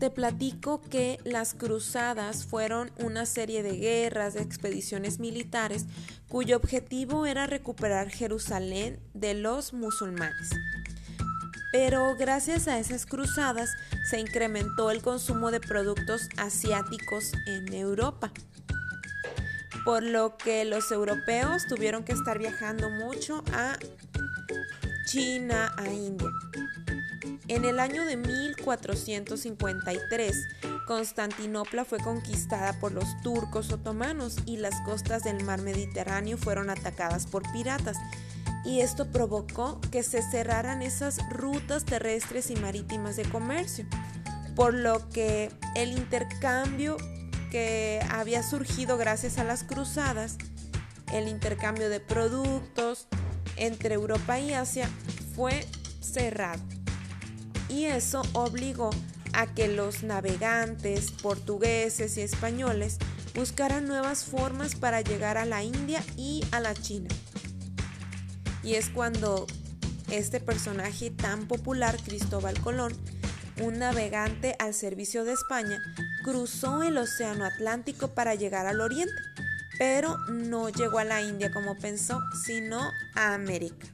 te 0.00 0.10
platico 0.10 0.80
que 0.80 1.20
las 1.24 1.52
cruzadas 1.52 2.46
fueron 2.46 2.90
una 2.98 3.26
serie 3.26 3.62
de 3.62 3.76
guerras, 3.76 4.32
de 4.32 4.40
expediciones 4.40 5.20
militares, 5.20 5.84
cuyo 6.26 6.56
objetivo 6.56 7.26
era 7.26 7.46
recuperar 7.46 8.08
Jerusalén 8.08 8.98
de 9.12 9.34
los 9.34 9.74
musulmanes. 9.74 10.50
Pero 11.70 12.16
gracias 12.16 12.66
a 12.66 12.78
esas 12.78 13.04
cruzadas 13.04 13.70
se 14.08 14.18
incrementó 14.18 14.90
el 14.90 15.02
consumo 15.02 15.50
de 15.50 15.60
productos 15.60 16.30
asiáticos 16.38 17.32
en 17.46 17.72
Europa, 17.74 18.32
por 19.84 20.02
lo 20.02 20.38
que 20.38 20.64
los 20.64 20.90
europeos 20.90 21.66
tuvieron 21.68 22.04
que 22.04 22.12
estar 22.12 22.38
viajando 22.38 22.88
mucho 22.88 23.44
a 23.52 23.78
China, 25.06 25.74
a 25.76 25.88
India. 25.88 26.30
En 27.50 27.64
el 27.64 27.80
año 27.80 28.04
de 28.04 28.16
1453, 28.16 30.48
Constantinopla 30.86 31.84
fue 31.84 31.98
conquistada 31.98 32.78
por 32.78 32.92
los 32.92 33.20
turcos 33.22 33.72
otomanos 33.72 34.36
y 34.46 34.58
las 34.58 34.80
costas 34.82 35.24
del 35.24 35.42
mar 35.42 35.60
Mediterráneo 35.60 36.38
fueron 36.38 36.70
atacadas 36.70 37.26
por 37.26 37.42
piratas 37.50 37.96
y 38.64 38.82
esto 38.82 39.10
provocó 39.10 39.80
que 39.90 40.04
se 40.04 40.22
cerraran 40.22 40.80
esas 40.80 41.18
rutas 41.28 41.84
terrestres 41.84 42.52
y 42.52 42.54
marítimas 42.54 43.16
de 43.16 43.24
comercio, 43.24 43.84
por 44.54 44.72
lo 44.72 45.08
que 45.08 45.50
el 45.74 45.90
intercambio 45.90 46.98
que 47.50 47.98
había 48.10 48.44
surgido 48.44 48.96
gracias 48.96 49.38
a 49.38 49.44
las 49.44 49.64
cruzadas, 49.64 50.38
el 51.12 51.26
intercambio 51.26 51.88
de 51.88 51.98
productos 51.98 53.08
entre 53.56 53.96
Europa 53.96 54.38
y 54.38 54.52
Asia 54.52 54.88
fue 55.34 55.66
cerrado. 56.00 56.79
Y 57.70 57.84
eso 57.84 58.22
obligó 58.32 58.90
a 59.32 59.46
que 59.46 59.68
los 59.68 60.02
navegantes 60.02 61.12
portugueses 61.12 62.16
y 62.16 62.22
españoles 62.22 62.98
buscaran 63.34 63.86
nuevas 63.86 64.24
formas 64.24 64.74
para 64.74 65.00
llegar 65.00 65.38
a 65.38 65.44
la 65.44 65.62
India 65.62 66.02
y 66.16 66.44
a 66.50 66.60
la 66.60 66.74
China. 66.74 67.08
Y 68.62 68.74
es 68.74 68.90
cuando 68.90 69.46
este 70.10 70.40
personaje 70.40 71.10
tan 71.10 71.46
popular, 71.46 71.96
Cristóbal 72.04 72.60
Colón, 72.60 72.92
un 73.62 73.78
navegante 73.78 74.56
al 74.58 74.74
servicio 74.74 75.24
de 75.24 75.32
España, 75.32 75.80
cruzó 76.24 76.82
el 76.82 76.98
Océano 76.98 77.44
Atlántico 77.44 78.08
para 78.08 78.34
llegar 78.34 78.66
al 78.66 78.80
Oriente, 78.80 79.14
pero 79.78 80.18
no 80.28 80.68
llegó 80.68 80.98
a 80.98 81.04
la 81.04 81.22
India 81.22 81.52
como 81.52 81.78
pensó, 81.78 82.20
sino 82.44 82.80
a 83.14 83.34
América. 83.34 83.86